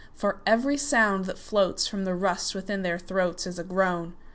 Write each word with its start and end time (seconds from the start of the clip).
For 0.15 0.41
every 0.47 0.77
sound 0.77 1.25
that 1.25 1.35
floatsFrom 1.37 2.05
the 2.05 2.15
rust 2.15 2.55
within 2.55 2.81
their 2.81 2.97
throatsIs 2.97 3.59
a 3.59 3.63
groan. 3.63 4.15